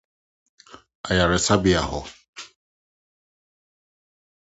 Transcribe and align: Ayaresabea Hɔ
Ayaresabea 1.09 1.81
Hɔ 1.89 2.01